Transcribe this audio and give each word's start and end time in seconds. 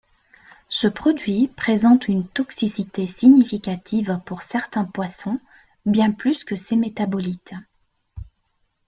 Ce 0.69 0.87
produit 0.87 1.47
présente 1.47 2.07
une 2.07 2.27
toxicité 2.27 3.05
significative 3.05 4.19
pour 4.25 4.41
certains 4.41 4.83
poissons, 4.83 5.39
bien 5.85 6.11
plus 6.11 6.43
que 6.43 6.55
ses 6.55 6.75
métabolites. 6.75 7.53